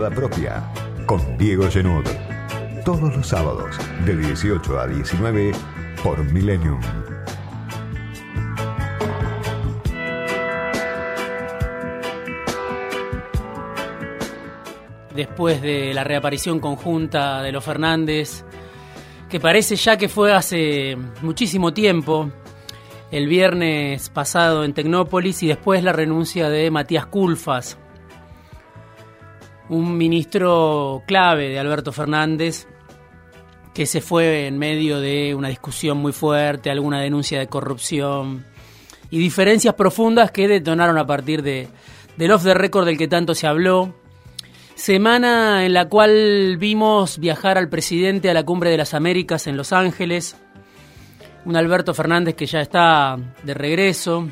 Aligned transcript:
Propia 0.00 0.60
con 1.06 1.38
Diego 1.38 1.70
Genud. 1.70 2.04
Todos 2.84 3.16
los 3.16 3.28
sábados 3.28 3.76
de 4.04 4.16
18 4.16 4.80
a 4.80 4.88
19 4.88 5.52
por 6.02 6.18
Millennium. 6.32 6.80
Después 15.14 15.62
de 15.62 15.94
la 15.94 16.02
reaparición 16.02 16.58
conjunta 16.58 17.40
de 17.42 17.52
los 17.52 17.62
Fernández, 17.62 18.44
que 19.30 19.38
parece 19.38 19.76
ya 19.76 19.96
que 19.96 20.08
fue 20.08 20.32
hace 20.32 20.98
muchísimo 21.22 21.72
tiempo, 21.72 22.30
el 23.12 23.28
viernes 23.28 24.10
pasado 24.10 24.64
en 24.64 24.74
Tecnópolis 24.74 25.44
y 25.44 25.46
después 25.46 25.84
la 25.84 25.92
renuncia 25.92 26.48
de 26.48 26.68
Matías 26.72 27.06
Culfas, 27.06 27.78
un 29.68 29.96
ministro 29.96 31.02
clave 31.06 31.48
de 31.48 31.58
Alberto 31.58 31.92
Fernández 31.92 32.66
que 33.74 33.86
se 33.86 34.00
fue 34.00 34.46
en 34.46 34.56
medio 34.56 35.00
de 35.00 35.34
una 35.34 35.48
discusión 35.48 35.98
muy 35.98 36.12
fuerte, 36.12 36.70
alguna 36.70 37.00
denuncia 37.00 37.40
de 37.40 37.48
corrupción 37.48 38.44
y 39.10 39.18
diferencias 39.18 39.74
profundas 39.74 40.30
que 40.30 40.46
detonaron 40.46 40.96
a 40.96 41.06
partir 41.06 41.42
de, 41.42 41.68
del 42.16 42.30
off 42.30 42.44
the 42.44 42.54
record 42.54 42.86
del 42.86 42.96
que 42.96 43.08
tanto 43.08 43.34
se 43.34 43.48
habló. 43.48 43.94
Semana 44.76 45.66
en 45.66 45.72
la 45.72 45.88
cual 45.88 46.56
vimos 46.58 47.18
viajar 47.18 47.58
al 47.58 47.68
presidente 47.68 48.30
a 48.30 48.34
la 48.34 48.44
Cumbre 48.44 48.70
de 48.70 48.76
las 48.76 48.94
Américas 48.94 49.46
en 49.48 49.56
Los 49.56 49.72
Ángeles, 49.72 50.36
un 51.44 51.56
Alberto 51.56 51.94
Fernández 51.94 52.34
que 52.34 52.46
ya 52.46 52.60
está 52.60 53.16
de 53.42 53.54
regreso, 53.54 54.28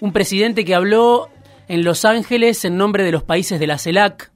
un 0.00 0.12
presidente 0.12 0.64
que 0.64 0.74
habló 0.74 1.30
en 1.72 1.84
Los 1.84 2.04
Ángeles 2.04 2.66
en 2.66 2.76
nombre 2.76 3.02
de 3.02 3.12
los 3.12 3.22
países 3.22 3.58
de 3.58 3.66
la 3.66 3.78
CELAC, 3.78 4.30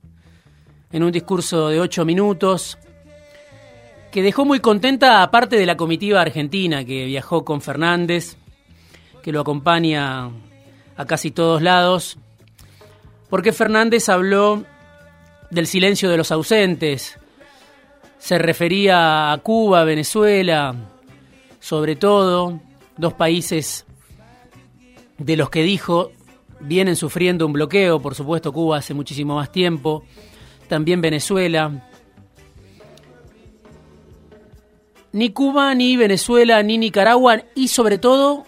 en 0.91 1.03
un 1.03 1.12
discurso 1.12 1.69
de 1.69 1.81
ocho 1.81 2.06
minutos, 2.06 2.78
que 4.11 4.23
dejó 4.23 4.47
muy 4.47 4.61
contenta 4.61 5.23
a 5.23 5.31
parte 5.31 5.59
de 5.59 5.67
la 5.67 5.77
comitiva 5.77 6.23
argentina 6.23 6.83
que 6.83 7.05
viajó 7.05 7.45
con 7.45 7.61
Fernández, 7.61 8.39
que 9.23 9.33
lo 9.33 9.43
acompaña 9.43 10.31
a 10.97 11.05
casi 11.05 11.31
todos 11.31 11.61
lados, 11.61 12.17
porque 13.28 13.53
Fernández 13.53 14.09
habló 14.09 14.65
del 15.50 15.67
silencio 15.67 16.09
de 16.09 16.17
los 16.17 16.33
ausentes, 16.33 17.19
se 18.17 18.39
refería 18.39 19.31
a 19.31 19.37
Cuba, 19.43 19.84
Venezuela, 19.84 20.75
sobre 21.61 21.97
todo, 21.97 22.62
dos 22.97 23.12
países 23.12 23.84
de 25.19 25.37
los 25.37 25.50
que 25.50 25.65
dijo 25.65 26.12
vienen 26.61 26.97
sufriendo 26.97 27.47
un 27.47 27.53
bloqueo, 27.53 28.01
por 28.01 28.15
supuesto 28.15 28.53
Cuba 28.53 28.79
hace 28.79 28.95
muchísimo 28.95 29.37
más 29.37 29.53
tiempo, 29.53 30.05
también 30.69 31.01
Venezuela. 31.01 31.89
Ni 35.12 35.31
Cuba, 35.31 35.75
ni 35.75 35.97
Venezuela, 35.97 36.62
ni 36.62 36.79
Nicaragua, 36.79 37.43
y 37.55 37.69
sobre 37.69 37.99
todo 37.99 38.45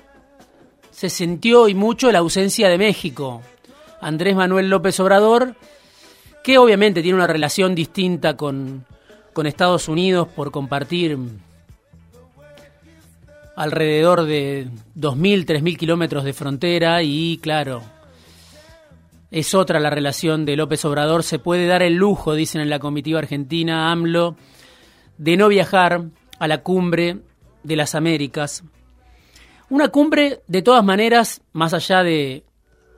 se 0.91 1.09
sintió 1.09 1.69
y 1.69 1.75
mucho 1.75 2.11
la 2.11 2.19
ausencia 2.19 2.69
de 2.69 2.77
México. 2.77 3.41
Andrés 4.01 4.37
Manuel 4.37 4.69
López 4.69 4.99
Obrador, 5.01 5.55
que 6.45 6.59
obviamente 6.59 7.03
tiene 7.03 7.17
una 7.17 7.27
relación 7.27 7.75
distinta 7.75 8.37
con, 8.37 8.85
con 9.33 9.47
Estados 9.47 9.89
Unidos 9.89 10.29
por 10.29 10.51
compartir 10.51 11.19
alrededor 13.59 14.25
de 14.25 14.69
2.000, 14.97 15.45
3.000 15.45 15.77
kilómetros 15.77 16.25
de 16.25 16.33
frontera 16.33 17.03
y 17.03 17.39
claro, 17.43 17.83
es 19.31 19.55
otra 19.55 19.81
la 19.81 19.91
relación 19.91 20.45
de 20.45 20.57
López 20.57 20.85
Obrador. 20.85 21.23
Se 21.23 21.39
puede 21.39 21.67
dar 21.67 21.83
el 21.83 21.95
lujo, 21.95 22.35
dicen 22.35 22.61
en 22.61 22.71
la 22.71 22.79
comitiva 22.79 23.19
argentina, 23.19 23.91
AMLO, 23.93 24.37
de 25.19 25.37
no 25.37 25.49
viajar 25.49 26.05
a 26.39 26.49
la 26.49 26.63
cumbre 26.63 27.19
de 27.63 27.77
las 27.77 27.95
Américas. 27.95 28.65
Una 29.69 29.89
cumbre, 29.89 30.41
de 30.47 30.63
todas 30.63 30.83
maneras, 30.83 31.43
más 31.53 31.75
allá 31.75 32.03
de, 32.03 32.45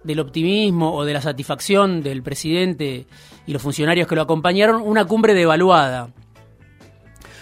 del 0.05 0.21
optimismo 0.21 0.95
o 0.95 1.05
de 1.05 1.15
la 1.15 1.21
satisfacción 1.21 2.03
del 2.03 2.23
presidente 2.23 3.07
y 3.47 3.53
los 3.53 3.63
funcionarios 3.63 4.07
que 4.07 4.15
lo 4.15 4.23
acompañaron, 4.23 4.83
una 4.83 5.05
cumbre 5.05 5.35
devaluada. 5.35 6.11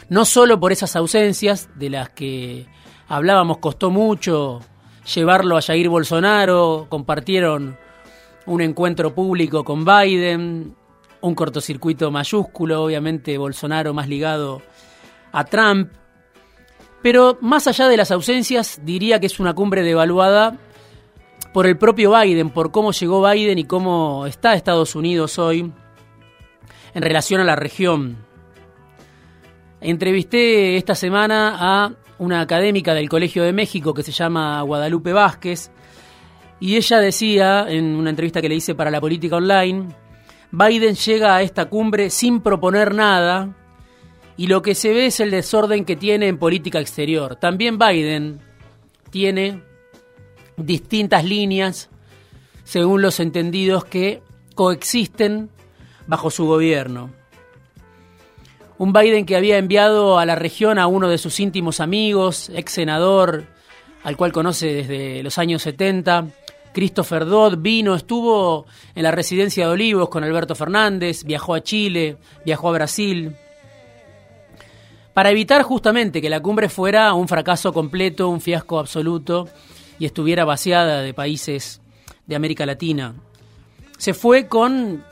No 0.09 0.25
solo 0.25 0.59
por 0.59 0.73
esas 0.73 0.97
ausencias 0.97 1.69
de 1.75 1.91
las 1.91 2.09
que 2.09 2.67
hablábamos, 3.07 3.59
costó 3.59 3.91
mucho 3.91 4.61
llevarlo 5.15 5.59
a 5.59 5.63
Jair 5.63 5.91
Bolsonaro, 5.91 6.87
compartieron 6.89 7.77
un 8.49 8.63
encuentro 8.63 9.15
público 9.15 9.63
con 9.63 9.85
Biden, 9.85 10.75
un 11.21 11.35
cortocircuito 11.35 12.11
mayúsculo, 12.11 12.83
obviamente 12.83 13.37
Bolsonaro 13.37 13.93
más 13.93 14.09
ligado 14.09 14.63
a 15.33 15.45
Trump. 15.45 15.93
Pero 17.03 17.39
más 17.41 17.67
allá 17.67 17.89
de 17.89 17.97
las 17.97 18.11
ausencias, 18.11 18.81
diría 18.83 19.21
que 19.21 19.27
es 19.27 19.39
una 19.39 19.55
cumbre 19.55 19.83
devaluada 19.83 20.57
por 21.53 21.67
el 21.67 21.77
propio 21.77 22.19
Biden, 22.19 22.51
por 22.51 22.73
cómo 22.73 22.93
llegó 22.93 23.29
Biden 23.29 23.59
y 23.59 23.65
cómo 23.65 24.27
está 24.27 24.55
Estados 24.55 24.95
Unidos 24.95 25.39
hoy 25.39 25.71
en 26.95 27.03
relación 27.03 27.41
a 27.41 27.45
la 27.45 27.55
región. 27.55 28.17
Entrevisté 29.81 30.77
esta 30.77 30.95
semana 30.95 31.57
a 31.59 31.93
una 32.19 32.41
académica 32.41 32.95
del 32.95 33.09
Colegio 33.09 33.45
de 33.45 33.53
México 33.53 33.95
que 33.95 34.03
se 34.03 34.11
llama 34.11 34.61
Guadalupe 34.63 35.13
Vázquez, 35.13 35.71
y 36.61 36.77
ella 36.77 36.99
decía, 36.99 37.67
en 37.69 37.97
una 37.97 38.11
entrevista 38.11 38.41
que 38.41 38.49
le 38.49 38.57
hice 38.57 38.75
para 38.75 38.91
la 38.91 39.01
política 39.01 39.37
online, 39.37 39.89
Biden 40.51 40.95
llega 40.95 41.37
a 41.37 41.43
esta 41.43 41.67
cumbre 41.67 42.11
sin 42.11 42.41
proponer 42.41 42.95
nada 42.95 43.55
y 44.37 44.47
lo 44.47 44.63
que 44.63 44.75
se 44.75 44.93
ve 44.93 45.07
es 45.07 45.21
el 45.21 45.31
desorden 45.31 45.85
que 45.85 45.97
tiene 45.97 46.29
en 46.29 46.39
política 46.39 46.81
exterior. 46.81 47.37
También 47.37 47.79
Biden 47.79 48.41
tiene 49.11 49.63
distintas 50.57 51.25
líneas 51.25 51.91
según 52.65 53.03
los 53.03 53.21
entendidos 53.21 53.85
que 53.85 54.23
coexisten 54.55 55.51
bajo 56.07 56.31
su 56.31 56.47
gobierno. 56.47 57.11
Un 58.79 58.93
Biden 58.93 59.27
que 59.27 59.37
había 59.37 59.59
enviado 59.59 60.19
a 60.19 60.27
la 60.27 60.35
región 60.35 60.79
a 60.79 60.87
uno 60.87 61.09
de 61.09 61.19
sus 61.19 61.41
íntimos 61.41 61.81
amigos, 61.81 62.51
ex 62.55 62.73
senador, 62.73 63.45
al 64.05 64.17
cual 64.17 64.33
conoce 64.33 64.67
desde 64.69 65.23
los 65.23 65.39
años 65.39 65.63
70, 65.63 66.27
Christopher 66.73 67.25
Dodd 67.25 67.59
vino, 67.59 67.95
estuvo 67.95 68.67
en 68.95 69.03
la 69.03 69.11
residencia 69.11 69.67
de 69.67 69.73
Olivos 69.73 70.09
con 70.09 70.25
Alberto 70.25 70.55
Fernández, 70.55 71.25
viajó 71.25 71.55
a 71.55 71.63
Chile, 71.63 72.17
viajó 72.45 72.69
a 72.69 72.73
Brasil, 72.73 73.37
para 75.15 75.31
evitar 75.31 75.63
justamente 75.63 76.23
que 76.23 76.31
la 76.31 76.41
cumbre 76.41 76.69
fuera 76.69 77.13
un 77.15 77.27
fracaso 77.27 77.73
completo, 77.73 78.29
un 78.29 78.41
fiasco 78.41 78.79
absoluto 78.79 79.49
y 79.99 80.05
estuviera 80.05 80.45
vaciada 80.45 81.03
de 81.03 81.13
países 81.13 81.81
de 82.27 82.37
América 82.37 82.65
Latina. 82.65 83.15
Se 83.97 84.15
fue 84.15 84.47
con 84.47 85.03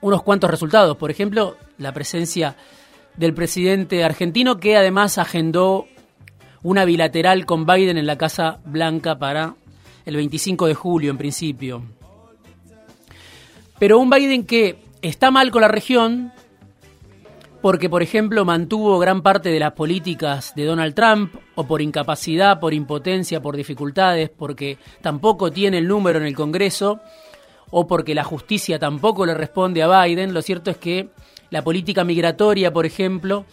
unos 0.00 0.22
cuantos 0.22 0.50
resultados, 0.50 0.96
por 0.96 1.10
ejemplo, 1.10 1.56
la 1.76 1.92
presencia 1.92 2.56
del 3.16 3.34
presidente 3.34 4.04
argentino 4.04 4.56
que 4.56 4.76
además 4.76 5.18
agendó 5.18 5.86
una 6.62 6.84
bilateral 6.84 7.44
con 7.44 7.66
Biden 7.66 7.98
en 7.98 8.06
la 8.06 8.16
Casa 8.16 8.60
Blanca 8.64 9.18
para 9.18 9.56
el 10.04 10.16
25 10.16 10.66
de 10.66 10.74
julio 10.74 11.10
en 11.10 11.18
principio. 11.18 11.82
Pero 13.78 13.98
un 13.98 14.10
Biden 14.10 14.44
que 14.46 14.78
está 15.02 15.30
mal 15.30 15.50
con 15.50 15.62
la 15.62 15.68
región 15.68 16.32
porque, 17.62 17.88
por 17.88 18.02
ejemplo, 18.02 18.44
mantuvo 18.44 18.98
gran 18.98 19.22
parte 19.22 19.48
de 19.48 19.60
las 19.60 19.72
políticas 19.72 20.52
de 20.56 20.64
Donald 20.64 20.94
Trump, 20.94 21.32
o 21.54 21.64
por 21.64 21.80
incapacidad, 21.80 22.58
por 22.58 22.74
impotencia, 22.74 23.40
por 23.40 23.56
dificultades, 23.56 24.30
porque 24.30 24.78
tampoco 25.00 25.52
tiene 25.52 25.78
el 25.78 25.86
número 25.86 26.18
en 26.18 26.26
el 26.26 26.34
Congreso, 26.34 27.00
o 27.70 27.86
porque 27.86 28.16
la 28.16 28.24
justicia 28.24 28.80
tampoco 28.80 29.24
le 29.24 29.34
responde 29.34 29.80
a 29.82 30.04
Biden. 30.04 30.34
Lo 30.34 30.42
cierto 30.42 30.72
es 30.72 30.76
que 30.76 31.10
la 31.50 31.62
política 31.62 32.02
migratoria, 32.02 32.72
por 32.72 32.84
ejemplo, 32.84 33.44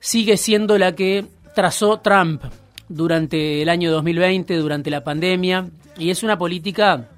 sigue 0.00 0.38
siendo 0.38 0.78
la 0.78 0.94
que 0.94 1.26
trazó 1.54 2.00
Trump 2.00 2.42
durante 2.88 3.62
el 3.62 3.68
año 3.68 3.90
2020, 3.92 4.56
durante 4.56 4.90
la 4.90 5.04
pandemia, 5.04 5.68
y 5.98 6.10
es 6.10 6.22
una 6.22 6.38
política 6.38 7.08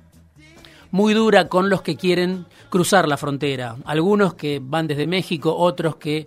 muy 0.91 1.15
dura 1.15 1.49
con 1.49 1.71
los 1.71 1.83
que 1.83 1.97
quieren 1.97 2.47
cruzar 2.69 3.07
la 3.09 3.17
frontera. 3.17 3.77
Algunos 3.85 4.35
que 4.35 4.61
van 4.63 4.87
desde 4.87 5.07
México, 5.07 5.55
otros 5.57 5.97
que 5.97 6.27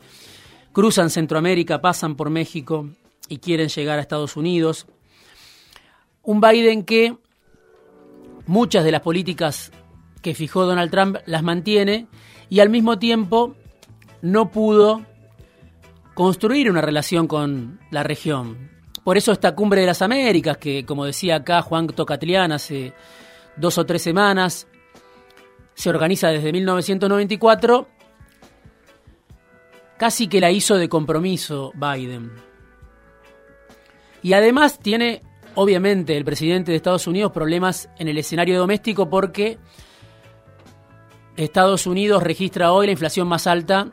cruzan 0.71 1.09
Centroamérica, 1.09 1.81
pasan 1.81 2.15
por 2.15 2.29
México 2.29 2.89
y 3.27 3.37
quieren 3.37 3.69
llegar 3.69 3.99
a 3.99 4.01
Estados 4.01 4.37
Unidos. 4.37 4.85
Un 6.21 6.39
Biden 6.39 6.83
que 6.83 7.17
muchas 8.45 8.83
de 8.83 8.91
las 8.91 9.01
políticas 9.01 9.71
que 10.21 10.33
fijó 10.33 10.65
Donald 10.65 10.91
Trump 10.91 11.17
las 11.25 11.43
mantiene 11.43 12.07
y 12.49 12.59
al 12.59 12.69
mismo 12.69 12.97
tiempo 12.99 13.55
no 14.21 14.51
pudo 14.51 15.05
construir 16.13 16.69
una 16.69 16.81
relación 16.81 17.27
con 17.27 17.79
la 17.91 18.03
región. 18.03 18.69
Por 19.03 19.17
eso 19.17 19.31
esta 19.31 19.53
cumbre 19.53 19.81
de 19.81 19.87
las 19.87 20.01
Américas, 20.01 20.57
que 20.57 20.85
como 20.85 21.05
decía 21.05 21.37
acá 21.37 21.61
Juan 21.61 21.87
Tocatlián 21.87 22.51
hace 22.51 22.93
dos 23.57 23.77
o 23.77 23.85
tres 23.85 24.01
semanas, 24.01 24.67
se 25.73 25.89
organiza 25.89 26.29
desde 26.29 26.51
1994, 26.51 27.87
casi 29.97 30.27
que 30.27 30.39
la 30.39 30.51
hizo 30.51 30.77
de 30.77 30.87
compromiso 30.87 31.71
Biden. 31.75 32.31
Y 34.21 34.33
además 34.33 34.79
tiene, 34.79 35.21
obviamente, 35.55 36.15
el 36.15 36.23
presidente 36.23 36.71
de 36.71 36.77
Estados 36.77 37.07
Unidos 37.07 37.31
problemas 37.33 37.89
en 37.99 38.07
el 38.07 38.17
escenario 38.17 38.57
doméstico 38.57 39.09
porque 39.09 39.57
Estados 41.35 41.87
Unidos 41.87 42.23
registra 42.23 42.71
hoy 42.71 42.85
la 42.85 42.93
inflación 42.93 43.27
más 43.27 43.47
alta 43.47 43.91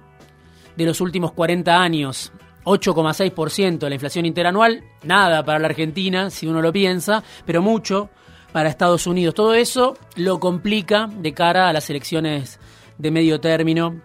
de 0.77 0.85
los 0.85 1.01
últimos 1.01 1.33
40 1.33 1.83
años. 1.83 2.33
8,6% 2.65 3.89
la 3.89 3.95
inflación 3.95 4.27
interanual, 4.27 4.85
nada 5.03 5.45
para 5.45 5.59
la 5.59 5.67
Argentina, 5.67 6.31
si 6.31 6.47
uno 6.47 6.61
lo 6.61 6.73
piensa, 6.73 7.23
pero 7.47 7.63
mucho 7.63 8.11
para 8.53 8.69
Estados 8.69 9.07
Unidos. 9.07 9.35
Todo 9.35 9.55
eso 9.55 9.97
lo 10.17 10.41
complica 10.41 11.07
de 11.07 11.33
cara 11.33 11.69
a 11.69 11.73
las 11.73 11.89
elecciones 11.91 12.59
de 12.99 13.11
medio 13.11 13.41
término, 13.41 14.01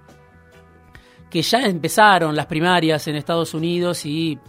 que 1.29 1.41
ya 1.41 1.65
empezaron 1.65 2.35
las 2.35 2.45
primarias 2.45 3.07
en 3.07 3.15
Estados 3.15 3.53
Unidos 3.53 4.05
y 4.05 4.39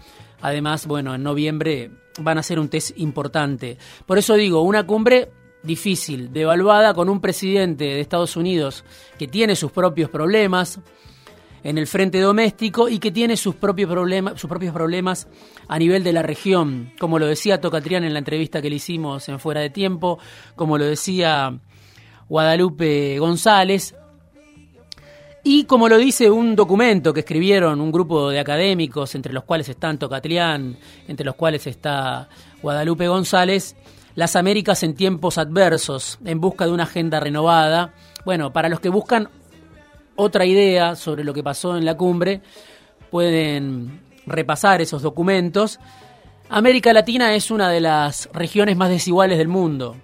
además, 0.41 0.87
bueno, 0.87 1.14
en 1.14 1.23
noviembre 1.23 1.91
van 2.20 2.38
a 2.38 2.43
ser 2.43 2.58
un 2.58 2.69
test 2.69 2.97
importante. 2.99 3.76
Por 4.06 4.19
eso 4.19 4.35
digo, 4.35 4.62
una 4.62 4.87
cumbre 4.87 5.31
difícil, 5.62 6.32
devaluada 6.32 6.94
con 6.94 7.08
un 7.08 7.20
presidente 7.20 7.85
de 7.85 8.00
Estados 8.00 8.37
Unidos 8.37 8.85
que 9.19 9.26
tiene 9.26 9.56
sus 9.56 9.73
propios 9.73 10.11
problemas, 10.11 10.81
en 11.66 11.78
el 11.78 11.88
frente 11.88 12.20
doméstico 12.20 12.88
y 12.88 13.00
que 13.00 13.10
tiene 13.10 13.36
sus 13.36 13.56
propios, 13.56 13.90
problemas, 13.90 14.40
sus 14.40 14.48
propios 14.48 14.72
problemas 14.72 15.26
a 15.66 15.76
nivel 15.80 16.04
de 16.04 16.12
la 16.12 16.22
región, 16.22 16.92
como 17.00 17.18
lo 17.18 17.26
decía 17.26 17.60
Tocatrián 17.60 18.04
en 18.04 18.12
la 18.12 18.20
entrevista 18.20 18.62
que 18.62 18.70
le 18.70 18.76
hicimos 18.76 19.28
en 19.28 19.40
Fuera 19.40 19.62
de 19.62 19.70
Tiempo, 19.70 20.20
como 20.54 20.78
lo 20.78 20.84
decía 20.84 21.58
Guadalupe 22.28 23.18
González, 23.18 23.96
y 25.42 25.64
como 25.64 25.88
lo 25.88 25.98
dice 25.98 26.30
un 26.30 26.54
documento 26.54 27.12
que 27.12 27.20
escribieron 27.20 27.80
un 27.80 27.90
grupo 27.90 28.30
de 28.30 28.38
académicos, 28.38 29.16
entre 29.16 29.32
los 29.32 29.42
cuales 29.42 29.69
están 29.69 29.98
Tocatrián, 29.98 30.78
entre 31.08 31.26
los 31.26 31.34
cuales 31.34 31.66
está 31.66 32.28
Guadalupe 32.62 33.08
González, 33.08 33.74
las 34.14 34.36
Américas 34.36 34.84
en 34.84 34.94
tiempos 34.94 35.36
adversos, 35.36 36.20
en 36.24 36.40
busca 36.40 36.64
de 36.64 36.72
una 36.72 36.84
agenda 36.84 37.19
renovada. 37.19 37.92
Bueno, 38.24 38.52
para 38.52 38.69
los 38.69 38.78
que 38.78 38.88
buscan 38.88 39.28
otra 40.16 40.44
idea 40.44 40.96
sobre 40.96 41.24
lo 41.24 41.32
que 41.32 41.42
pasó 41.42 41.76
en 41.76 41.84
la 41.84 41.96
cumbre, 41.96 42.40
pueden 43.10 44.00
repasar 44.26 44.80
esos 44.80 45.02
documentos. 45.02 45.78
América 46.48 46.92
Latina 46.92 47.34
es 47.34 47.50
una 47.50 47.70
de 47.70 47.80
las 47.80 48.28
regiones 48.32 48.76
más 48.76 48.90
desiguales 48.90 49.38
del 49.38 49.48
mundo. 49.48 49.96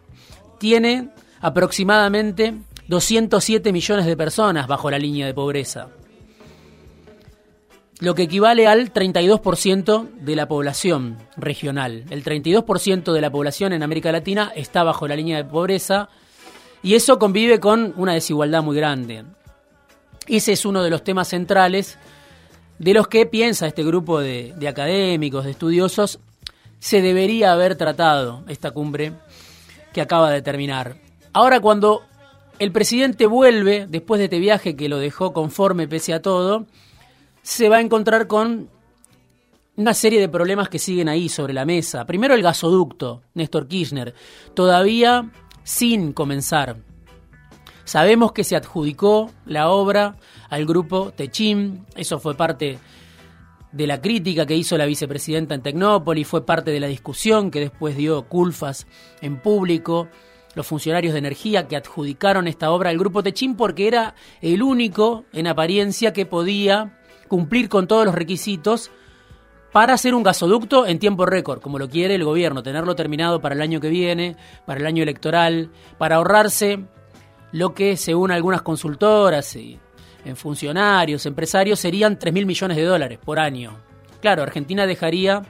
Tiene 0.58 1.08
aproximadamente 1.40 2.54
207 2.88 3.72
millones 3.72 4.06
de 4.06 4.16
personas 4.16 4.66
bajo 4.66 4.90
la 4.90 4.98
línea 4.98 5.26
de 5.26 5.34
pobreza, 5.34 5.88
lo 8.00 8.14
que 8.14 8.24
equivale 8.24 8.66
al 8.66 8.92
32% 8.92 10.10
de 10.20 10.36
la 10.36 10.48
población 10.48 11.18
regional. 11.36 12.04
El 12.10 12.24
32% 12.24 13.12
de 13.12 13.20
la 13.20 13.30
población 13.30 13.72
en 13.72 13.82
América 13.82 14.10
Latina 14.12 14.52
está 14.54 14.82
bajo 14.82 15.06
la 15.06 15.16
línea 15.16 15.36
de 15.36 15.44
pobreza 15.44 16.08
y 16.82 16.94
eso 16.94 17.18
convive 17.18 17.60
con 17.60 17.94
una 17.96 18.14
desigualdad 18.14 18.62
muy 18.62 18.76
grande. 18.76 19.24
Ese 20.32 20.52
es 20.52 20.64
uno 20.64 20.82
de 20.82 20.88
los 20.88 21.04
temas 21.04 21.28
centrales 21.28 21.98
de 22.78 22.94
los 22.94 23.06
que 23.06 23.26
piensa 23.26 23.66
este 23.66 23.84
grupo 23.84 24.18
de, 24.18 24.54
académicos, 24.66 25.44
de 25.44 25.50
estudiosos, 25.50 26.20
se 26.78 27.02
debería 27.02 27.52
haber 27.52 27.76
tratado 27.76 28.42
esta 28.48 28.70
cumbre 28.70 29.12
que 29.92 30.00
acaba 30.00 30.30
de 30.30 30.40
terminar. 30.40 30.96
Ahora 31.34 31.60
cuando 31.60 32.04
el 32.58 32.72
presidente 32.72 33.26
vuelve, 33.26 33.86
después 33.86 34.20
de 34.20 34.24
este 34.24 34.38
viaje 34.38 34.74
que 34.74 34.88
lo 34.88 34.96
dejó 34.96 35.34
conforme 35.34 35.86
pese 35.86 36.14
a 36.14 36.22
todo, 36.22 36.64
se 37.42 37.68
va 37.68 37.76
a 37.76 37.82
encontrar 37.82 38.26
con 38.26 38.70
una 39.76 39.92
serie 39.92 40.18
de 40.18 40.30
problemas 40.30 40.70
que 40.70 40.78
siguen 40.78 41.10
ahí 41.10 41.28
sobre 41.28 41.52
la 41.52 41.66
mesa. 41.66 42.06
Primero 42.06 42.32
el 42.32 42.42
gasoducto, 42.42 43.20
Néstor 43.34 43.68
Kirchner, 43.68 44.14
todavía 44.54 45.30
sin 45.62 46.14
comenzar. 46.14 46.78
Sabemos 47.84 48.32
que 48.32 48.44
se 48.44 48.56
adjudicó 48.56 49.30
la 49.44 49.68
obra 49.68 50.16
al 50.48 50.66
grupo 50.66 51.10
Techim, 51.10 51.84
eso 51.96 52.18
fue 52.18 52.36
parte 52.36 52.78
de 53.72 53.86
la 53.86 54.00
crítica 54.00 54.46
que 54.46 54.56
hizo 54.56 54.76
la 54.76 54.86
vicepresidenta 54.86 55.54
en 55.54 55.62
Tecnópolis, 55.62 56.28
fue 56.28 56.44
parte 56.44 56.70
de 56.70 56.80
la 56.80 56.86
discusión 56.86 57.50
que 57.50 57.60
después 57.60 57.96
dio 57.96 58.28
Culfas 58.28 58.86
en 59.20 59.40
público, 59.40 60.08
los 60.54 60.66
funcionarios 60.66 61.14
de 61.14 61.18
energía 61.18 61.66
que 61.66 61.76
adjudicaron 61.76 62.46
esta 62.46 62.70
obra 62.70 62.90
al 62.90 62.98
grupo 62.98 63.22
Techim 63.22 63.56
porque 63.56 63.88
era 63.88 64.14
el 64.42 64.62
único 64.62 65.24
en 65.32 65.46
apariencia 65.46 66.12
que 66.12 66.26
podía 66.26 66.98
cumplir 67.28 67.68
con 67.68 67.86
todos 67.86 68.04
los 68.04 68.14
requisitos 68.14 68.90
para 69.72 69.94
hacer 69.94 70.14
un 70.14 70.22
gasoducto 70.22 70.86
en 70.86 70.98
tiempo 70.98 71.24
récord, 71.24 71.60
como 71.60 71.78
lo 71.78 71.88
quiere 71.88 72.14
el 72.14 72.24
gobierno, 72.24 72.62
tenerlo 72.62 72.94
terminado 72.94 73.40
para 73.40 73.54
el 73.54 73.62
año 73.62 73.80
que 73.80 73.88
viene, 73.88 74.36
para 74.66 74.80
el 74.80 74.86
año 74.86 75.02
electoral, 75.02 75.70
para 75.96 76.16
ahorrarse 76.16 76.84
lo 77.52 77.74
que 77.74 77.96
según 77.96 78.30
algunas 78.30 78.62
consultoras 78.62 79.54
y 79.56 79.78
en 80.24 80.36
funcionarios, 80.36 81.26
empresarios, 81.26 81.78
serían 81.80 82.18
3 82.18 82.32
mil 82.32 82.46
millones 82.46 82.76
de 82.76 82.84
dólares 82.84 83.18
por 83.24 83.38
año. 83.38 83.76
Claro, 84.20 84.42
Argentina 84.42 84.86
dejaría 84.86 85.42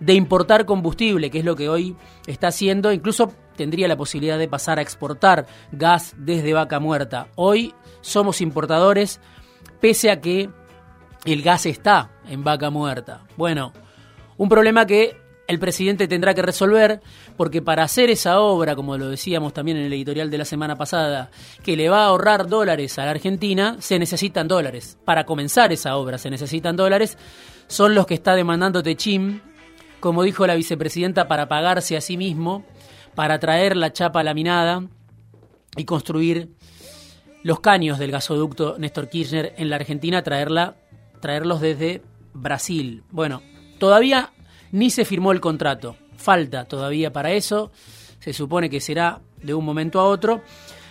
de 0.00 0.14
importar 0.14 0.64
combustible, 0.64 1.30
que 1.30 1.40
es 1.40 1.44
lo 1.44 1.56
que 1.56 1.68
hoy 1.68 1.96
está 2.26 2.48
haciendo, 2.48 2.92
incluso 2.92 3.32
tendría 3.56 3.88
la 3.88 3.96
posibilidad 3.96 4.38
de 4.38 4.48
pasar 4.48 4.78
a 4.78 4.82
exportar 4.82 5.46
gas 5.72 6.14
desde 6.16 6.52
vaca 6.52 6.78
muerta. 6.78 7.28
Hoy 7.34 7.74
somos 8.00 8.40
importadores, 8.40 9.20
pese 9.80 10.10
a 10.10 10.20
que 10.20 10.50
el 11.24 11.42
gas 11.42 11.66
está 11.66 12.10
en 12.28 12.44
vaca 12.44 12.70
muerta. 12.70 13.24
Bueno, 13.36 13.72
un 14.36 14.48
problema 14.48 14.86
que 14.86 15.16
el 15.48 15.58
presidente 15.58 16.06
tendrá 16.06 16.34
que 16.34 16.42
resolver, 16.42 17.00
porque 17.38 17.62
para 17.62 17.82
hacer 17.82 18.10
esa 18.10 18.40
obra, 18.40 18.76
como 18.76 18.98
lo 18.98 19.08
decíamos 19.08 19.54
también 19.54 19.78
en 19.78 19.86
el 19.86 19.92
editorial 19.94 20.30
de 20.30 20.38
la 20.38 20.44
semana 20.44 20.76
pasada, 20.76 21.30
que 21.64 21.74
le 21.74 21.88
va 21.88 22.02
a 22.02 22.08
ahorrar 22.08 22.48
dólares 22.48 22.98
a 22.98 23.06
la 23.06 23.12
Argentina, 23.12 23.76
se 23.80 23.98
necesitan 23.98 24.46
dólares. 24.46 24.98
Para 25.06 25.24
comenzar 25.24 25.72
esa 25.72 25.96
obra 25.96 26.18
se 26.18 26.28
necesitan 26.28 26.76
dólares. 26.76 27.16
Son 27.66 27.94
los 27.94 28.06
que 28.06 28.12
está 28.12 28.34
demandando 28.34 28.82
Techim, 28.82 29.40
como 30.00 30.22
dijo 30.22 30.46
la 30.46 30.54
vicepresidenta, 30.54 31.28
para 31.28 31.48
pagarse 31.48 31.96
a 31.96 32.02
sí 32.02 32.18
mismo, 32.18 32.66
para 33.14 33.38
traer 33.38 33.74
la 33.74 33.90
chapa 33.90 34.22
laminada 34.22 34.86
y 35.78 35.86
construir 35.86 36.50
los 37.42 37.60
caños 37.60 37.98
del 37.98 38.10
gasoducto 38.10 38.76
Néstor 38.78 39.08
Kirchner 39.08 39.54
en 39.56 39.70
la 39.70 39.76
Argentina, 39.76 40.22
traerla, 40.22 40.76
traerlos 41.20 41.62
desde 41.62 42.02
Brasil. 42.34 43.02
Bueno, 43.10 43.40
todavía 43.78 44.32
ni 44.72 44.90
se 44.90 45.04
firmó 45.04 45.32
el 45.32 45.40
contrato. 45.40 45.96
Falta 46.16 46.64
todavía 46.64 47.12
para 47.12 47.32
eso. 47.32 47.70
Se 48.20 48.32
supone 48.32 48.68
que 48.68 48.80
será 48.80 49.20
de 49.42 49.54
un 49.54 49.64
momento 49.64 50.00
a 50.00 50.04
otro. 50.04 50.42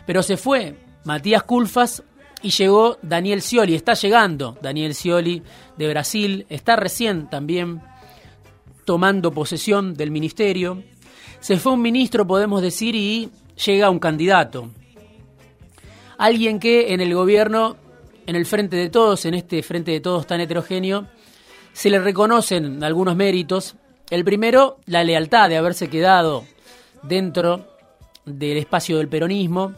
Pero 0.06 0.24
se 0.24 0.38
fue 0.38 0.76
Matías 1.04 1.44
Culfas 1.44 2.04
y 2.42 2.50
llegó 2.50 2.98
Daniel 3.02 3.42
Scioli. 3.42 3.76
Está 3.76 3.94
llegando 3.94 4.58
Daniel 4.62 4.96
Scioli 4.96 5.44
de 5.78 5.90
Brasil. 5.90 6.46
Está 6.50 6.76
recién 6.76 7.30
también 7.30 7.82
tomando 8.86 9.32
posesión 9.32 9.94
del 9.96 10.12
ministerio. 10.12 10.84
Se 11.40 11.58
fue 11.58 11.74
un 11.74 11.82
ministro, 11.82 12.26
podemos 12.26 12.62
decir, 12.62 12.96
y 12.96 13.30
llega 13.66 13.90
un 13.90 14.00
candidato. 14.00 14.70
Alguien 16.18 16.60
que 16.60 16.94
en 16.94 17.02
el 17.02 17.14
gobierno, 17.14 17.78
en 18.26 18.36
el 18.36 18.46
frente 18.46 18.76
de 18.76 18.90
todos, 18.90 19.26
en 19.26 19.34
este 19.34 19.62
frente 19.62 19.92
de 19.92 20.00
todos 20.00 20.26
tan 20.26 20.42
heterogéneo, 20.42 21.08
se 21.78 21.92
le 21.92 22.00
reconocen 22.00 22.84
algunos 22.84 23.16
méritos. 23.16 23.76
El 24.10 24.26
primero, 24.26 24.80
la 24.88 25.04
lealtad 25.04 25.48
de 25.48 25.58
haberse 25.58 25.92
quedado 25.92 26.44
dentro 27.04 27.68
del 28.26 28.58
espacio 28.58 28.98
del 28.98 29.08
peronismo, 29.08 29.74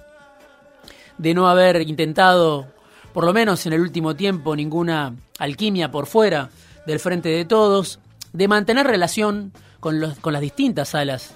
de 1.17 1.33
no 1.33 1.49
haber 1.49 1.81
intentado, 1.81 2.67
por 3.11 3.25
lo 3.25 3.33
menos 3.33 3.65
en 3.65 3.73
el 3.73 3.81
último 3.81 4.15
tiempo, 4.15 4.55
ninguna 4.55 5.13
alquimia 5.39 5.91
por 5.91 6.05
fuera 6.05 6.49
del 6.87 7.01
frente 7.01 7.27
de 7.27 7.43
todos, 7.43 7.99
de 8.31 8.47
mantener 8.47 8.87
relación 8.87 9.51
con, 9.81 9.99
los, 9.99 10.17
con 10.19 10.31
las 10.31 10.41
distintas 10.41 10.95
alas 10.95 11.35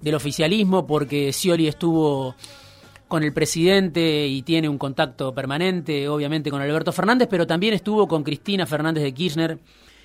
del 0.00 0.16
oficialismo, 0.16 0.84
porque 0.84 1.32
Scioli 1.32 1.68
estuvo 1.68 2.34
con 3.06 3.22
el 3.22 3.32
presidente 3.32 4.26
y 4.26 4.42
tiene 4.42 4.68
un 4.68 4.78
contacto 4.78 5.32
permanente, 5.32 6.08
obviamente, 6.08 6.50
con 6.50 6.60
Alberto 6.60 6.90
Fernández, 6.90 7.28
pero 7.30 7.46
también 7.46 7.72
estuvo 7.72 8.08
con 8.08 8.24
Cristina 8.24 8.66
Fernández 8.66 9.04
de 9.04 9.14
Kirchner 9.14 9.58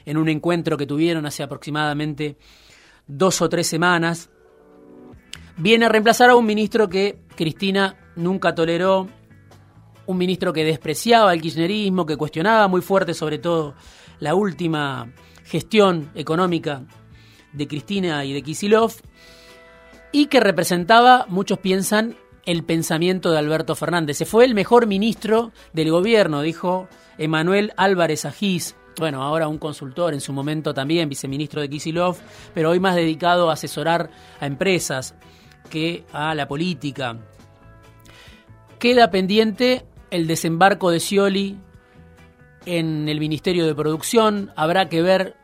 en 0.07 0.15
un 0.15 0.29
encuentro 0.29 0.77
que 0.77 0.87
tuvieron 0.87 1.25
hace 1.25 1.43
aproximadamente 1.43 2.37
dos 3.07 3.41
o 3.41 3.49
tres 3.49 3.67
semanas. 3.67 4.29
Viene 5.57 5.85
a 5.85 5.89
reemplazar 5.89 6.29
a 6.29 6.35
un 6.37 6.45
ministro 6.45 6.87
que 6.87 7.19
Cristina 7.35 7.97
nunca 8.15 8.55
toleró, 8.55 9.09
un 10.05 10.17
ministro 10.17 10.53
que 10.53 10.63
despreciaba 10.63 11.33
el 11.33 11.41
kirchnerismo, 11.41 12.05
que 12.05 12.15
cuestionaba 12.15 12.69
muy 12.69 12.81
fuerte 12.81 13.13
sobre 13.13 13.37
todo 13.37 13.75
la 14.19 14.33
última 14.33 15.11
gestión 15.43 16.09
económica 16.15 16.83
de 17.51 17.67
Cristina 17.67 18.23
y 18.23 18.31
de 18.31 18.43
Kisilov, 18.43 18.93
y 20.13 20.27
que 20.27 20.39
representaba, 20.39 21.25
muchos 21.27 21.59
piensan, 21.59 22.15
el 22.45 22.63
pensamiento 22.63 23.29
de 23.29 23.39
Alberto 23.39 23.75
Fernández. 23.75 24.15
Se 24.15 24.25
fue 24.25 24.45
el 24.45 24.55
mejor 24.55 24.87
ministro 24.87 25.51
del 25.73 25.91
gobierno, 25.91 26.41
dijo 26.41 26.87
Emanuel 27.17 27.73
Álvarez 27.75 28.23
Agís. 28.23 28.77
Bueno, 28.97 29.21
ahora 29.21 29.47
un 29.47 29.59
consultor, 29.59 30.15
en 30.15 30.21
su 30.21 30.33
momento 30.33 30.73
también 30.73 31.07
viceministro 31.07 31.61
de 31.61 31.69
Kisilov, 31.69 32.17
pero 32.55 32.71
hoy 32.71 32.79
más 32.79 32.95
dedicado 32.95 33.49
a 33.49 33.53
asesorar 33.53 34.09
a 34.39 34.47
empresas 34.47 35.13
que 35.69 36.03
a 36.11 36.33
la 36.33 36.47
política. 36.47 37.17
Queda 38.79 39.11
pendiente 39.11 39.85
el 40.09 40.25
desembarco 40.25 40.89
de 40.89 40.99
Scioli 40.99 41.57
en 42.65 43.07
el 43.07 43.19
Ministerio 43.19 43.67
de 43.67 43.75
Producción. 43.75 44.51
Habrá 44.55 44.89
que 44.89 45.03
ver 45.03 45.35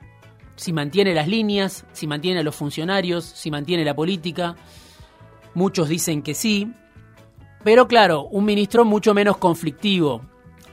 si 0.56 0.74
mantiene 0.74 1.14
las 1.14 1.28
líneas, 1.28 1.86
si 1.94 2.08
mantiene 2.08 2.40
a 2.40 2.44
los 2.44 2.56
funcionarios, 2.56 3.24
si 3.24 3.52
mantiene 3.52 3.86
la 3.86 3.96
política. 3.96 4.56
Muchos 5.54 5.90
dicen 5.90 6.24
que 6.24 6.34
sí. 6.34 6.72
Pero 7.64 7.88
claro, 7.88 8.24
un 8.24 8.46
ministro 8.46 8.84
mucho 8.84 9.14
menos 9.14 9.38
conflictivo. 9.38 10.22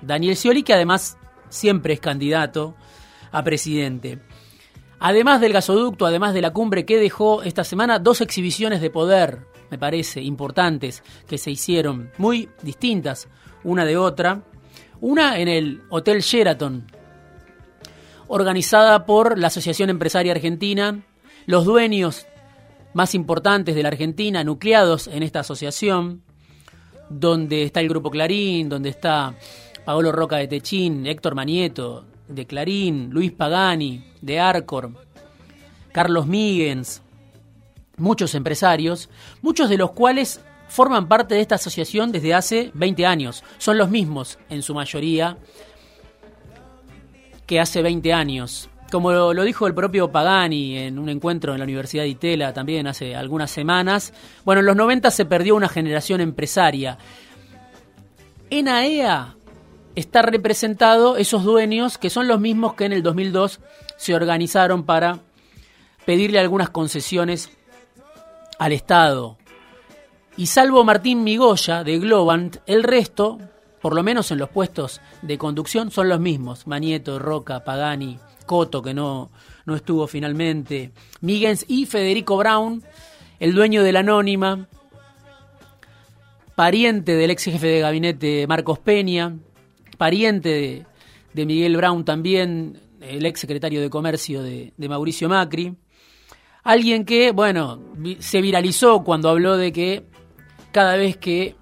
Daniel 0.00 0.36
Scioli, 0.36 0.62
que 0.62 0.72
además 0.72 1.18
siempre 1.50 1.92
es 1.92 2.00
candidato 2.00 2.74
a 3.30 3.44
presidente. 3.44 4.20
Además 4.98 5.40
del 5.40 5.52
gasoducto, 5.52 6.06
además 6.06 6.34
de 6.34 6.42
la 6.42 6.52
cumbre 6.52 6.84
que 6.84 6.98
dejó 6.98 7.42
esta 7.42 7.64
semana, 7.64 7.98
dos 7.98 8.20
exhibiciones 8.22 8.80
de 8.80 8.90
poder, 8.90 9.46
me 9.70 9.78
parece, 9.78 10.20
importantes, 10.22 11.02
que 11.26 11.38
se 11.38 11.50
hicieron, 11.50 12.10
muy 12.18 12.48
distintas 12.62 13.28
una 13.64 13.84
de 13.84 13.96
otra. 13.96 14.42
Una 15.00 15.38
en 15.38 15.48
el 15.48 15.82
Hotel 15.88 16.20
Sheraton, 16.20 16.86
organizada 18.28 19.06
por 19.06 19.38
la 19.38 19.46
Asociación 19.46 19.88
Empresaria 19.88 20.32
Argentina, 20.32 21.02
los 21.46 21.64
dueños 21.64 22.26
más 22.92 23.14
importantes 23.14 23.74
de 23.74 23.82
la 23.82 23.88
Argentina, 23.88 24.44
nucleados 24.44 25.06
en 25.06 25.22
esta 25.22 25.40
asociación, 25.40 26.22
donde 27.08 27.62
está 27.62 27.80
el 27.80 27.88
Grupo 27.88 28.10
Clarín, 28.10 28.68
donde 28.68 28.90
está 28.90 29.34
Paolo 29.84 30.12
Roca 30.12 30.36
de 30.36 30.48
Techín, 30.48 31.06
Héctor 31.06 31.34
Manieto 31.34 32.04
de 32.28 32.46
Clarín, 32.46 33.10
Luis 33.10 33.32
Pagani 33.32 34.04
de 34.20 34.38
Arcor, 34.38 34.92
Carlos 35.92 36.26
Míguez, 36.26 37.02
muchos 37.96 38.34
empresarios, 38.34 39.10
muchos 39.42 39.68
de 39.68 39.78
los 39.78 39.92
cuales 39.92 40.40
forman 40.68 41.08
parte 41.08 41.34
de 41.34 41.40
esta 41.40 41.56
asociación 41.56 42.12
desde 42.12 42.34
hace 42.34 42.70
20 42.74 43.06
años. 43.06 43.44
Son 43.58 43.76
los 43.76 43.90
mismos, 43.90 44.38
en 44.48 44.62
su 44.62 44.74
mayoría, 44.74 45.36
que 47.46 47.60
hace 47.60 47.82
20 47.82 48.12
años. 48.12 48.70
Como 48.90 49.12
lo, 49.12 49.42
dijo 49.42 49.66
el 49.66 49.74
propio 49.74 50.10
Pagani 50.10 50.78
en 50.78 50.98
un 50.98 51.08
encuentro 51.08 51.52
en 51.52 51.58
la 51.58 51.64
Universidad 51.64 52.02
de 52.02 52.08
Itela 52.08 52.52
también 52.52 52.88
hace 52.88 53.14
algunas 53.14 53.50
semanas, 53.50 54.12
bueno, 54.44 54.60
en 54.60 54.66
los 54.66 54.76
90 54.76 55.10
se 55.12 55.24
perdió 55.26 55.54
una 55.54 55.68
generación 55.68 56.20
empresaria. 56.20 56.98
En 58.50 58.66
AEA 58.66 59.34
e 59.36 59.39
está 59.94 60.22
representado 60.22 61.16
esos 61.16 61.44
dueños 61.44 61.98
que 61.98 62.10
son 62.10 62.28
los 62.28 62.40
mismos 62.40 62.74
que 62.74 62.84
en 62.84 62.92
el 62.92 63.02
2002 63.02 63.60
se 63.96 64.14
organizaron 64.14 64.84
para 64.84 65.20
pedirle 66.04 66.38
algunas 66.38 66.70
concesiones 66.70 67.50
al 68.58 68.72
Estado. 68.72 69.36
Y 70.36 70.46
salvo 70.46 70.84
Martín 70.84 71.24
Migoya 71.24 71.84
de 71.84 71.98
Globant, 71.98 72.58
el 72.66 72.82
resto, 72.82 73.38
por 73.80 73.94
lo 73.94 74.02
menos 74.02 74.30
en 74.30 74.38
los 74.38 74.48
puestos 74.48 75.00
de 75.22 75.38
conducción, 75.38 75.90
son 75.90 76.08
los 76.08 76.20
mismos. 76.20 76.66
Manieto, 76.66 77.18
Roca, 77.18 77.64
Pagani, 77.64 78.18
Coto, 78.46 78.82
que 78.82 78.94
no, 78.94 79.30
no 79.66 79.74
estuvo 79.74 80.06
finalmente, 80.06 80.92
Miguens 81.20 81.64
y 81.68 81.86
Federico 81.86 82.36
Brown, 82.36 82.82
el 83.38 83.54
dueño 83.54 83.82
de 83.82 83.92
la 83.92 84.00
Anónima, 84.00 84.66
pariente 86.54 87.14
del 87.16 87.30
ex 87.30 87.44
jefe 87.44 87.66
de 87.66 87.80
gabinete 87.80 88.46
Marcos 88.46 88.78
Peña, 88.78 89.34
pariente 90.00 90.86
de, 91.34 91.44
Miguel 91.44 91.76
Brown 91.76 92.06
también, 92.06 92.80
el 93.02 93.26
ex 93.26 93.38
secretario 93.38 93.82
de 93.82 93.90
Comercio 93.90 94.42
de, 94.42 94.72
Mauricio 94.78 95.28
Macri. 95.28 95.76
Alguien 96.64 97.04
que, 97.04 97.32
bueno, 97.32 97.78
se 98.18 98.40
viralizó 98.40 99.04
cuando 99.04 99.28
habló 99.28 99.58
de 99.58 99.72
que 99.72 100.06
cada 100.72 100.96
vez 100.96 101.18
que 101.18 101.54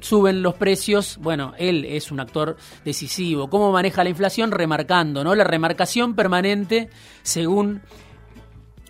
suben 0.00 0.42
los 0.42 0.54
precios, 0.54 1.16
bueno, 1.18 1.52
él 1.58 1.84
es 1.84 2.10
un 2.10 2.18
actor 2.18 2.56
decisivo. 2.84 3.48
¿Cómo 3.48 3.70
maneja 3.70 4.02
la 4.02 4.10
inflación? 4.10 4.50
Remarcando, 4.50 5.22
¿no? 5.22 5.36
La 5.36 5.44
remarcación 5.44 6.16
permanente 6.16 6.90
según, 7.22 7.82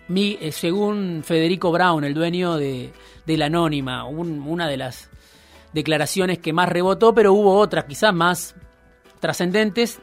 mi, 0.07 0.39
eh, 0.41 0.51
según 0.51 1.21
Federico 1.23 1.71
Brown, 1.71 2.03
el 2.03 2.15
dueño 2.15 2.57
de, 2.57 2.93
la 3.27 3.45
Anónima, 3.45 4.05
una 4.05 4.67
de 4.67 4.77
las 4.77 5.10
declaraciones 5.73 6.39
que 6.39 6.53
más 6.53 6.69
rebotó, 6.69 7.13
pero 7.13 7.33
hubo 7.33 7.57
otras 7.57 7.85
quizás 7.85 8.13
más 8.13 8.55
trascendentes 9.19 10.01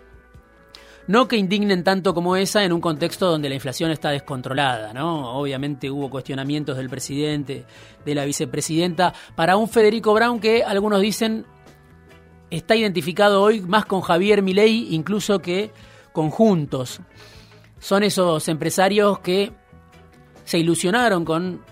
no 1.08 1.26
que 1.26 1.36
indignen 1.36 1.82
tanto 1.82 2.12
como 2.14 2.36
esa 2.36 2.64
en 2.64 2.72
un 2.72 2.82
contexto 2.82 3.30
donde 3.30 3.48
la 3.48 3.54
inflación 3.54 3.90
está 3.90 4.10
descontrolada, 4.10 4.92
¿no? 4.92 5.38
Obviamente 5.38 5.90
hubo 5.90 6.10
cuestionamientos 6.10 6.76
del 6.76 6.90
presidente, 6.90 7.64
de 8.04 8.14
la 8.14 8.26
vicepresidenta, 8.26 9.14
para 9.34 9.56
un 9.56 9.68
Federico 9.68 10.12
Brown 10.12 10.38
que 10.38 10.62
algunos 10.62 11.00
dicen 11.00 11.46
está 12.50 12.76
identificado 12.76 13.42
hoy 13.42 13.62
más 13.62 13.86
con 13.86 14.02
Javier 14.02 14.42
Milei 14.42 14.94
incluso 14.94 15.38
que 15.38 15.72
con 16.12 16.30
Juntos. 16.30 17.00
Son 17.78 18.02
esos 18.02 18.46
empresarios 18.48 19.18
que 19.20 19.52
se 20.44 20.58
ilusionaron 20.58 21.24
con 21.24 21.64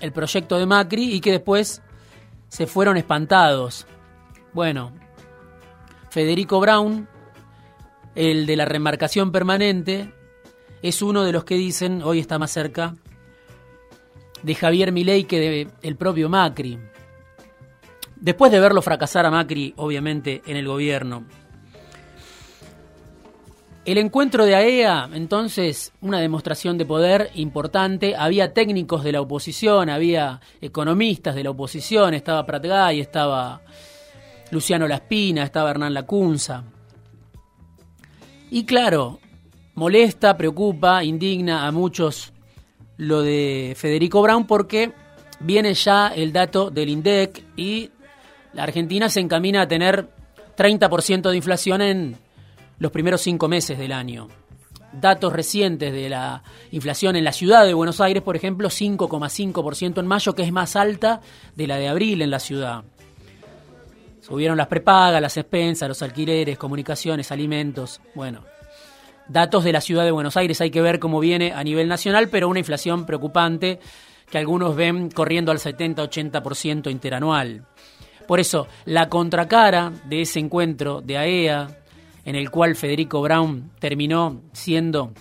el 0.00 0.12
proyecto 0.12 0.58
de 0.58 0.66
Macri 0.66 1.14
y 1.14 1.20
que 1.20 1.32
después 1.32 1.80
se 2.52 2.66
fueron 2.66 2.98
espantados. 2.98 3.86
Bueno, 4.52 4.92
Federico 6.10 6.60
Brown 6.60 7.08
el 8.14 8.44
de 8.44 8.56
la 8.56 8.66
remarcación 8.66 9.32
permanente, 9.32 10.12
es 10.82 11.00
uno 11.00 11.24
de 11.24 11.32
los 11.32 11.44
que 11.44 11.54
dicen, 11.54 12.02
hoy 12.02 12.18
está 12.18 12.38
más 12.38 12.50
cerca, 12.50 12.94
de 14.42 14.54
Javier 14.54 14.92
Milei 14.92 15.24
que 15.24 15.66
del 15.80 15.96
propio 15.96 16.28
Macri. 16.28 16.78
Después 18.16 18.52
de 18.52 18.60
verlo 18.60 18.82
fracasar 18.82 19.24
a 19.24 19.30
Macri, 19.30 19.72
obviamente, 19.78 20.42
en 20.44 20.58
el 20.58 20.66
gobierno. 20.66 21.24
El 23.84 23.98
encuentro 23.98 24.44
de 24.44 24.54
AEA, 24.54 25.08
e 25.12 25.16
entonces, 25.16 25.92
una 26.00 26.20
demostración 26.20 26.78
de 26.78 26.86
poder 26.86 27.30
importante. 27.34 28.14
Había 28.14 28.54
técnicos 28.54 29.02
de 29.02 29.10
la 29.10 29.20
oposición, 29.20 29.90
había 29.90 30.40
economistas 30.60 31.34
de 31.34 31.42
la 31.42 31.50
oposición, 31.50 32.14
estaba 32.14 32.46
Pratgay, 32.46 33.00
estaba 33.00 33.60
Luciano 34.52 34.86
Laspina, 34.86 35.42
estaba 35.42 35.70
Hernán 35.70 35.94
Lacunza. 35.94 36.62
Y 38.52 38.64
claro, 38.64 39.18
molesta, 39.74 40.36
preocupa, 40.36 41.02
indigna 41.02 41.66
a 41.66 41.72
muchos 41.72 42.32
lo 42.98 43.22
de 43.22 43.74
Federico 43.76 44.22
Brown 44.22 44.46
porque 44.46 44.92
viene 45.40 45.74
ya 45.74 46.08
el 46.08 46.32
dato 46.32 46.70
del 46.70 46.88
INDEC 46.88 47.44
y 47.56 47.90
la 48.52 48.62
Argentina 48.62 49.08
se 49.08 49.18
encamina 49.18 49.62
a 49.62 49.68
tener 49.68 50.08
30% 50.56 51.30
de 51.30 51.36
inflación 51.36 51.82
en 51.82 52.18
los 52.82 52.90
primeros 52.90 53.20
cinco 53.20 53.46
meses 53.46 53.78
del 53.78 53.92
año. 53.92 54.26
Datos 54.92 55.32
recientes 55.32 55.92
de 55.92 56.10
la 56.10 56.42
inflación 56.72 57.14
en 57.14 57.22
la 57.22 57.30
ciudad 57.30 57.64
de 57.64 57.74
Buenos 57.74 58.00
Aires, 58.00 58.24
por 58.24 58.34
ejemplo, 58.34 58.70
5,5% 58.70 60.00
en 60.00 60.06
mayo, 60.08 60.34
que 60.34 60.42
es 60.42 60.50
más 60.50 60.74
alta 60.74 61.20
de 61.54 61.68
la 61.68 61.76
de 61.76 61.86
abril 61.86 62.22
en 62.22 62.32
la 62.32 62.40
ciudad. 62.40 62.82
Subieron 64.20 64.56
las 64.56 64.66
prepagas, 64.66 65.22
las 65.22 65.36
expensas, 65.36 65.88
los 65.88 66.02
alquileres, 66.02 66.58
comunicaciones, 66.58 67.30
alimentos. 67.30 68.00
Bueno, 68.16 68.42
datos 69.28 69.62
de 69.62 69.72
la 69.72 69.80
ciudad 69.80 70.04
de 70.04 70.10
Buenos 70.10 70.36
Aires. 70.36 70.60
Hay 70.60 70.72
que 70.72 70.82
ver 70.82 70.98
cómo 70.98 71.20
viene 71.20 71.52
a 71.52 71.62
nivel 71.62 71.86
nacional, 71.86 72.30
pero 72.30 72.48
una 72.48 72.58
inflación 72.58 73.06
preocupante 73.06 73.78
que 74.28 74.38
algunos 74.38 74.74
ven 74.74 75.08
corriendo 75.08 75.52
al 75.52 75.58
70-80% 75.58 76.90
interanual. 76.90 77.64
Por 78.26 78.40
eso, 78.40 78.66
la 78.86 79.08
contracara 79.08 79.92
de 80.04 80.22
ese 80.22 80.40
encuentro 80.40 81.00
de 81.00 81.18
AEA, 81.18 81.68
e 81.68 81.81
en 82.24 82.36
el 82.36 82.50
cual 82.50 82.76
Federico 82.76 83.20
Brown 83.20 83.70
terminó 83.78 84.40
siendo 84.52 85.12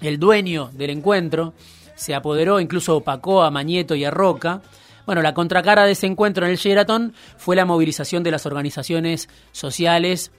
el 0.00 0.18
dueño 0.18 0.70
del 0.72 0.90
encuentro, 0.90 1.54
se 1.94 2.14
apoderó, 2.14 2.60
incluso 2.60 2.96
opacó 2.96 3.42
a 3.42 3.50
Mañeto 3.50 3.94
y 3.94 4.04
a 4.04 4.10
Roca, 4.10 4.62
bueno, 5.06 5.20
la 5.20 5.34
contracara 5.34 5.84
de 5.84 5.92
ese 5.92 6.06
encuentro 6.06 6.46
en 6.46 6.52
el 6.52 6.56
Sheraton 6.56 7.12
fue 7.36 7.56
la 7.56 7.66
movilización 7.66 8.22
de 8.22 8.30
las 8.30 8.46
organizaciones 8.46 9.28
sociales 9.52 10.32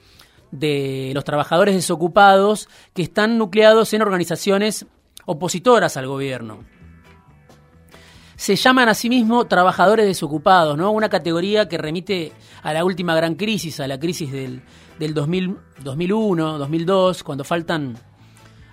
de 0.50 1.12
los 1.14 1.24
trabajadores 1.24 1.74
desocupados 1.74 2.68
que 2.92 3.02
están 3.02 3.38
nucleados 3.38 3.92
en 3.92 4.02
organizaciones 4.02 4.86
opositoras 5.24 5.96
al 5.96 6.06
gobierno. 6.06 6.64
Se 8.36 8.56
llaman 8.56 8.88
a 8.88 8.94
sí 8.94 9.08
mismos 9.08 9.48
trabajadores 9.48 10.06
desocupados, 10.06 10.76
¿no? 10.76 10.90
Una 10.90 11.08
categoría 11.08 11.68
que 11.68 11.78
remite 11.78 12.32
a 12.62 12.72
la 12.72 12.84
última 12.84 13.14
gran 13.14 13.34
crisis, 13.34 13.80
a 13.80 13.88
la 13.88 13.98
crisis 13.98 14.30
del, 14.30 14.62
del 14.98 15.14
2001, 15.14 16.58
2002, 16.58 17.22
cuando 17.22 17.44
faltan 17.44 17.96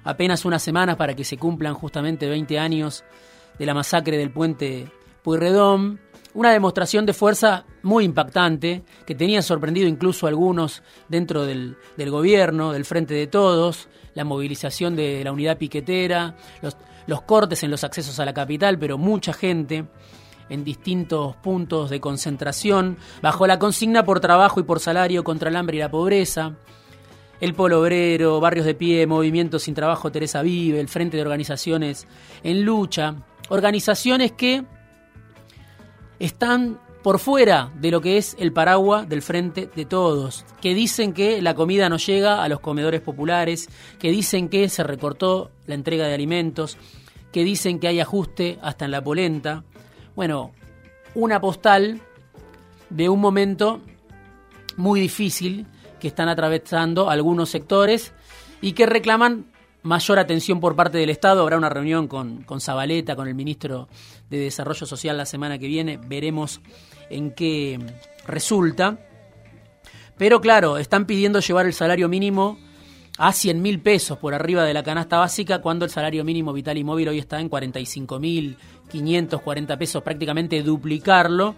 apenas 0.04 0.46
unas 0.46 0.62
semanas 0.62 0.96
para 0.96 1.16
que 1.16 1.24
se 1.24 1.38
cumplan 1.38 1.74
justamente 1.74 2.28
20 2.28 2.60
años 2.60 3.04
de 3.58 3.66
la 3.66 3.74
masacre 3.74 4.18
del 4.18 4.32
puente 4.32 4.92
Puyredón, 5.22 6.00
una 6.34 6.52
demostración 6.52 7.06
de 7.06 7.14
fuerza 7.14 7.66
muy 7.84 8.06
impactante, 8.06 8.84
que 9.06 9.16
tenía 9.16 9.42
sorprendido 9.42 9.88
incluso 9.88 10.26
a 10.26 10.30
algunos 10.30 10.82
dentro 11.08 11.46
del, 11.46 11.78
del, 11.96 12.10
gobierno, 12.10 12.72
del 12.72 12.86
Frente 12.86 13.14
de 13.14 13.28
Todos, 13.28 13.88
la 14.16 14.24
movilización 14.24 14.96
de 14.96 15.24
la 15.24 15.32
unidad 15.32 15.58
piquetera, 15.58 16.36
los 17.06 17.22
cortes 17.22 17.64
en 17.64 17.72
los 17.72 17.84
accesos 17.84 18.20
a 18.20 18.26
la 18.26 18.34
capital, 18.34 18.80
pero 18.80 18.98
mucha 18.98 19.34
gente 19.34 19.86
en 20.50 20.64
distintos 20.64 21.36
puntos 21.38 21.90
de 21.90 22.00
concentración, 22.00 22.98
bajo 23.22 23.48
la 23.48 23.60
consigna 23.60 24.04
por 24.04 24.20
trabajo 24.20 24.60
y 24.60 24.64
por 24.64 24.80
salario 24.80 25.24
contra 25.24 25.50
el 25.50 25.56
hambre 25.56 25.78
y 25.78 25.80
la 25.80 25.92
pobreza. 25.92 26.54
El 27.42 27.54
Polo 27.54 27.82
Obrero, 27.82 28.40
Barrios 28.40 28.66
de 28.66 28.76
Pie, 28.76 29.06
Movimiento 29.06 29.60
Sin 29.60 29.74
Trabajo 29.74 30.12
Teresa 30.12 30.42
Vive, 30.42 30.80
el 30.80 30.88
Frente 30.88 31.18
de 31.18 31.24
Organizaciones 31.24 32.08
en 32.44 32.64
Lucha. 32.64 33.16
Organizaciones 33.50 34.32
que 34.32 34.64
están 36.20 36.80
por 37.04 37.20
fuera 37.20 37.70
de 37.76 37.92
lo 37.92 38.00
que 38.00 38.18
es 38.18 38.36
el 38.40 38.54
paraguas 38.54 39.10
del 39.10 39.22
frente 39.22 39.70
de 39.76 39.86
todos, 39.86 40.46
que 40.62 40.74
dicen 40.74 41.12
que 41.12 41.42
la 41.42 41.54
comida 41.54 41.90
no 41.90 41.98
llega 41.98 42.42
a 42.42 42.48
los 42.48 42.62
comedores 42.62 43.02
populares, 43.02 43.68
que 44.00 44.10
dicen 44.10 44.48
que 44.48 44.70
se 44.70 44.84
recortó 44.84 45.52
la 45.68 45.76
entrega 45.76 46.08
de 46.08 46.14
alimentos, 46.14 46.78
que 47.34 47.44
dicen 47.44 47.80
que 47.80 47.90
hay 47.90 48.00
ajuste 48.00 48.58
hasta 48.62 48.86
en 48.86 48.92
la 48.92 49.04
polenta. 49.04 49.66
Bueno, 50.16 50.52
una 51.16 51.42
postal 51.42 52.02
de 52.90 53.10
un 53.10 53.20
momento 53.20 53.82
muy 54.78 55.00
difícil 55.00 55.66
que 56.00 56.08
están 56.08 56.30
atravesando 56.30 57.10
algunos 57.10 57.50
sectores 57.50 58.14
y 58.62 58.74
que 58.74 58.86
reclaman 58.86 59.46
mayor 59.82 60.20
atención 60.20 60.60
por 60.60 60.76
parte 60.76 60.98
del 60.98 61.10
Estado. 61.10 61.42
Habrá 61.42 61.58
una 61.58 61.70
reunión 61.70 62.08
con, 62.08 62.44
con 62.44 62.62
Zabaleta, 62.62 63.16
con 63.16 63.28
el 63.28 63.36
ministro 63.36 63.88
de 64.30 64.38
Desarrollo 64.38 64.86
Social 64.86 65.18
la 65.18 65.26
semana 65.26 65.58
que 65.58 65.68
viene. 65.68 65.98
Veremos 65.98 66.62
en 67.10 67.32
qué 67.32 67.80
resulta. 68.28 69.00
Pero 70.18 70.42
claro, 70.42 70.78
están 70.78 71.06
pidiendo 71.06 71.40
llevar 71.40 71.66
el 71.66 71.74
salario 71.74 72.08
mínimo 72.08 72.58
a 73.18 73.32
100 73.32 73.62
mil 73.62 73.80
pesos 73.80 74.18
por 74.18 74.34
arriba 74.34 74.64
de 74.64 74.74
la 74.74 74.84
canasta 74.84 75.18
básica 75.18 75.60
cuando 75.60 75.86
el 75.86 75.92
salario 75.92 76.24
mínimo 76.24 76.52
vital 76.54 76.78
y 76.78 76.84
móvil 76.84 77.10
hoy 77.10 77.20
está 77.20 77.40
en 77.40 77.50
45 77.50 78.20
mil 78.20 78.58
540 78.90 79.78
pesos, 79.78 80.04
prácticamente 80.04 80.62
duplicarlo 80.64 81.56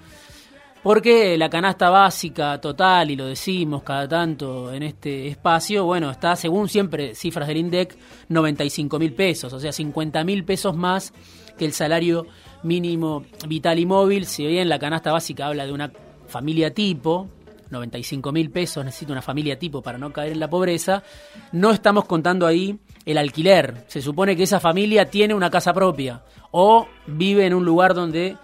porque 0.86 1.36
la 1.36 1.50
canasta 1.50 1.90
básica 1.90 2.62
total, 2.62 3.10
y 3.10 3.16
lo 3.16 3.26
decimos 3.26 3.82
cada 3.82 4.08
tanto 4.08 4.72
en 4.72 4.84
este 4.84 5.28
espacio, 5.28 5.84
bueno, 5.84 6.12
está 6.12 6.36
según 6.36 6.70
siempre 6.70 7.16
cifras 7.16 7.48
del 7.48 7.58
INDEC, 7.58 7.98
95 8.30 9.00
mil 9.00 9.12
pesos, 9.14 9.52
o 9.52 9.60
sea, 9.60 9.72
50 9.72 10.24
mil 10.24 10.44
pesos 10.44 10.76
más 10.76 11.12
que 11.58 11.66
el 11.66 11.74
salario 11.74 12.28
mínimo 12.62 13.26
vital 13.48 13.80
y 13.80 13.88
móvil, 13.88 14.28
si 14.28 14.46
bien 14.46 14.70
la 14.70 14.78
canasta 14.78 15.12
básica 15.12 15.48
habla 15.48 15.66
de 15.66 15.72
una 15.72 15.92
familia 16.28 16.72
tipo, 16.72 17.30
95 17.76 18.32
mil 18.32 18.50
pesos, 18.50 18.84
necesita 18.84 19.12
una 19.12 19.22
familia 19.22 19.60
tipo 19.60 19.82
para 19.82 19.98
no 19.98 20.12
caer 20.12 20.32
en 20.32 20.40
la 20.40 20.50
pobreza, 20.50 21.04
no 21.52 21.72
estamos 21.72 22.06
contando 22.06 22.48
ahí 22.48 22.80
el 23.06 23.18
alquiler. 23.18 23.86
Se 23.88 24.02
supone 24.02 24.36
que 24.36 24.44
esa 24.44 24.60
familia 24.60 25.10
tiene 25.10 25.34
una 25.34 25.50
casa 25.50 25.74
propia 25.74 26.24
o 26.52 26.88
vive 27.08 27.46
en 27.46 27.54
un 27.54 27.66
lugar 27.66 27.94
donde 27.94 28.38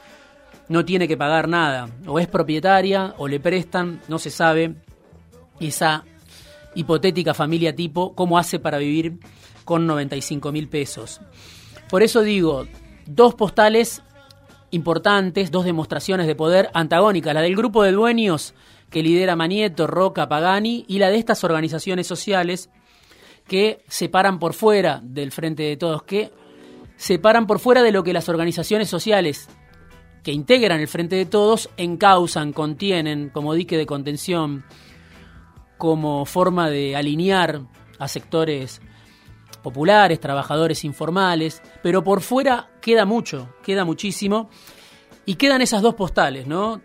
no 0.69 0.85
tiene 0.85 1.07
que 1.07 1.17
pagar 1.17 1.47
nada, 1.47 1.89
o 2.07 2.19
es 2.19 2.27
propietaria, 2.27 3.13
o 3.17 3.27
le 3.27 3.39
prestan, 3.39 4.01
no 4.07 4.19
se 4.19 4.29
sabe, 4.29 4.75
esa 5.59 6.05
hipotética 6.75 7.33
familia 7.33 7.75
tipo, 7.75 8.15
cómo 8.15 8.37
hace 8.37 8.57
para 8.59 8.77
vivir 8.77 9.19
con 9.65 9.85
95 9.85 10.51
mil 10.51 10.69
pesos. 10.69 11.19
Por 11.89 12.03
eso 12.03 12.21
digo, 12.21 12.67
dos 13.05 13.35
postales 13.35 14.01
importantes, 14.71 15.51
dos 15.51 15.65
demostraciones 15.65 16.25
de 16.27 16.35
poder 16.35 16.69
antagónicas, 16.73 17.33
la 17.33 17.41
del 17.41 17.55
grupo 17.55 17.83
de 17.83 17.91
dueños 17.91 18.53
que 18.91 19.01
lidera 19.01 19.35
Manieto, 19.35 19.87
Roca, 19.87 20.29
Pagani, 20.29 20.85
y 20.87 20.99
la 20.99 21.09
de 21.09 21.17
estas 21.17 21.43
organizaciones 21.43 22.05
sociales 22.05 22.69
que 23.47 23.83
se 23.87 24.09
paran 24.09 24.37
por 24.37 24.53
fuera 24.53 25.01
del 25.03 25.31
frente 25.31 25.63
de 25.63 25.77
todos, 25.77 26.03
que 26.03 26.31
se 26.97 27.17
paran 27.17 27.47
por 27.47 27.59
fuera 27.59 27.81
de 27.81 27.91
lo 27.91 28.03
que 28.03 28.13
las 28.13 28.29
organizaciones 28.29 28.87
sociales 28.87 29.49
que 30.23 30.31
integran 30.31 30.79
el 30.79 30.87
Frente 30.87 31.15
de 31.15 31.25
Todos 31.25 31.69
encausan, 31.77 32.53
contienen 32.53 33.29
como 33.29 33.55
dique 33.55 33.77
de 33.77 33.87
contención, 33.87 34.63
como 35.77 36.25
forma 36.25 36.69
de 36.69 36.95
alinear 36.95 37.61
a 37.97 38.07
sectores 38.07 38.81
populares, 39.63 40.19
trabajadores 40.19 40.83
informales, 40.85 41.61
pero 41.81 42.03
por 42.03 42.21
fuera 42.21 42.69
queda 42.81 43.05
mucho, 43.05 43.55
queda 43.63 43.83
muchísimo, 43.83 44.49
y 45.25 45.35
quedan 45.35 45.61
esas 45.61 45.81
dos 45.81 45.95
postales, 45.95 46.47
¿no? 46.47 46.81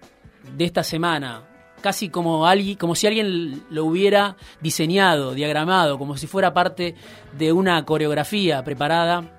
De 0.57 0.65
esta 0.65 0.83
semana, 0.83 1.56
casi 1.81 2.09
como 2.09 2.47
alguien, 2.47 2.77
como 2.77 2.95
si 2.95 3.07
alguien 3.07 3.65
lo 3.71 3.85
hubiera 3.85 4.37
diseñado, 4.61 5.35
diagramado, 5.35 5.99
como 5.99 6.17
si 6.17 6.27
fuera 6.27 6.55
parte 6.55 6.95
de 7.37 7.53
una 7.53 7.85
coreografía 7.85 8.63
preparada 8.65 9.33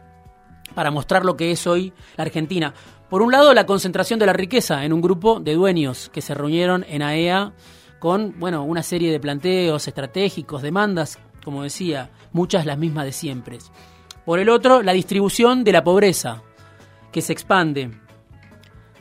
para 0.74 0.92
mostrar 0.92 1.26
lo 1.26 1.36
que 1.36 1.52
es 1.52 1.66
hoy 1.68 1.94
la 2.16 2.24
Argentina. 2.24 2.74
Por 3.10 3.22
un 3.22 3.32
lado, 3.32 3.54
la 3.54 3.66
concentración 3.66 4.20
de 4.20 4.26
la 4.26 4.34
riqueza 4.34 4.84
en 4.84 4.94
un 4.94 5.02
grupo 5.02 5.40
de 5.40 5.56
dueños 5.56 6.10
que 6.10 6.22
se 6.22 6.34
reunieron 6.34 6.86
en 6.88 7.02
AEA 7.02 7.54
e 7.56 7.98
con, 8.00 8.38
bueno, 8.38 8.64
una 8.64 8.84
serie 8.84 9.12
de 9.12 9.20
planteos 9.20 9.88
estratégicos, 9.88 10.62
demandas, 10.62 11.18
como 11.44 11.64
decía, 11.64 12.12
muchas 12.32 12.66
las 12.66 12.78
mismas 12.78 13.06
de 13.06 13.12
siempre. 13.12 13.58
Por 14.26 14.40
el 14.40 14.50
otro, 14.50 14.84
la 14.84 14.92
distribución 14.92 15.64
de 15.64 15.72
la 15.72 15.84
pobreza, 15.84 16.44
que 17.12 17.22
se 17.22 17.34
expande. 17.34 17.92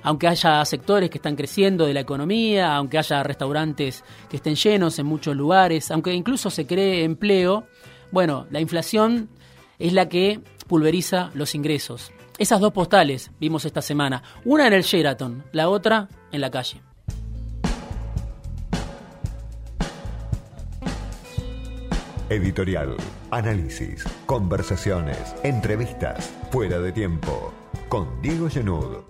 Aunque 0.07 0.29
haya 0.29 0.64
sectores 0.64 1.11
que 1.11 1.19
están 1.19 1.35
creciendo 1.35 1.85
de 1.85 1.92
la 1.92 1.99
economía, 1.99 2.77
aunque 2.77 2.97
haya 2.97 3.25
restaurantes 3.25 4.05
que 4.31 4.37
estén 4.37 4.55
llenos 4.55 5.01
en 5.01 5.07
muchos 5.07 5.35
lugares, 5.35 5.90
aunque 5.90 6.14
incluso 6.14 6.49
se 6.49 6.64
cree 6.64 7.03
empleo, 7.03 7.66
bueno, 8.12 8.47
la 8.53 8.61
inflación 8.61 9.29
es 9.81 9.92
la 9.92 10.09
que 10.09 10.38
pulveriza 10.69 11.33
los 11.35 11.57
ingresos. 11.57 12.12
Esas 12.38 12.61
dos 12.61 12.73
postales 12.73 13.33
vimos 13.40 13.64
esta 13.64 13.83
semana, 13.83 14.23
una 14.45 14.69
en 14.69 14.75
el 14.75 14.85
Sheraton, 14.85 15.42
la 15.51 15.69
otra 15.69 16.09
en 16.31 16.40
la 16.40 16.53
calle. 16.53 16.81
Editorial, 22.29 22.97
análisis, 23.33 24.05
conversaciones, 24.27 25.35
entrevistas, 25.42 26.33
fuera 26.53 26.79
de 26.79 26.92
tiempo, 26.92 27.53
con 27.88 28.23
Diego 28.23 28.49
Genud. 28.49 29.07